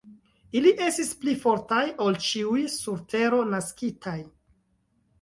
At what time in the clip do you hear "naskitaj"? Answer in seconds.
3.55-4.21